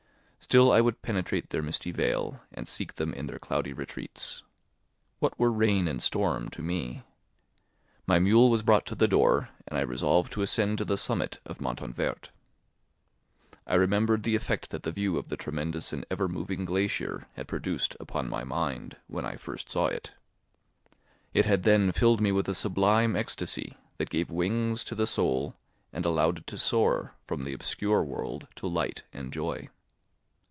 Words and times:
Still 0.43 0.71
I 0.71 0.81
would 0.81 1.03
penetrate 1.03 1.51
their 1.51 1.61
misty 1.61 1.91
veil 1.91 2.41
and 2.51 2.67
seek 2.67 2.95
them 2.95 3.13
in 3.13 3.27
their 3.27 3.37
cloudy 3.39 3.73
retreats. 3.73 4.43
What 5.19 5.37
were 5.39 5.51
rain 5.51 5.87
and 5.87 6.01
storm 6.01 6.49
to 6.49 6.63
me? 6.63 7.03
My 8.07 8.17
mule 8.17 8.49
was 8.49 8.63
brought 8.63 8.87
to 8.87 8.95
the 8.95 9.07
door, 9.07 9.49
and 9.67 9.77
I 9.77 9.81
resolved 9.83 10.33
to 10.33 10.41
ascend 10.41 10.79
to 10.79 10.83
the 10.83 10.97
summit 10.97 11.39
of 11.45 11.61
Montanvert. 11.61 12.31
I 13.67 13.75
remembered 13.75 14.23
the 14.23 14.35
effect 14.35 14.71
that 14.71 14.81
the 14.83 14.91
view 14.91 15.15
of 15.15 15.29
the 15.29 15.37
tremendous 15.37 15.93
and 15.93 16.07
ever 16.09 16.27
moving 16.27 16.65
glacier 16.65 17.27
had 17.35 17.47
produced 17.47 17.95
upon 17.99 18.27
my 18.27 18.43
mind 18.43 18.97
when 19.05 19.25
I 19.25 19.35
first 19.37 19.69
saw 19.69 19.85
it. 19.85 20.11
It 21.35 21.45
had 21.45 21.63
then 21.63 21.91
filled 21.91 22.19
me 22.19 22.31
with 22.31 22.49
a 22.49 22.55
sublime 22.55 23.15
ecstasy 23.15 23.77
that 23.99 24.09
gave 24.09 24.31
wings 24.31 24.83
to 24.85 24.95
the 24.95 25.07
soul 25.07 25.55
and 25.93 26.03
allowed 26.03 26.39
it 26.39 26.47
to 26.47 26.57
soar 26.57 27.13
from 27.27 27.43
the 27.43 27.53
obscure 27.53 28.03
world 28.03 28.47
to 28.55 28.67
light 28.67 29.03
and 29.13 29.31
joy. 29.31 29.69